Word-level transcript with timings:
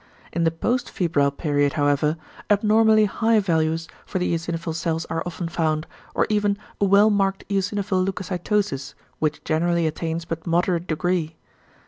In 0.33 0.45
the 0.45 0.49
post 0.49 0.89
febrile 0.89 1.29
period, 1.29 1.73
however, 1.73 2.17
abnormally 2.49 3.05
high 3.05 3.39
values 3.39 3.87
for 4.03 4.17
the 4.17 4.33
eosinophil 4.33 4.73
cells 4.73 5.05
are 5.11 5.21
often 5.27 5.47
found, 5.47 5.85
or 6.15 6.25
even 6.27 6.57
a 6.79 6.85
well 6.85 7.11
marked 7.11 7.47
eosinophil 7.49 8.03
leucocytosis, 8.03 8.95
which 9.19 9.43
generally 9.43 9.85
attains 9.85 10.25
but 10.25 10.47
moderate 10.47 10.87
degree. 10.87 11.35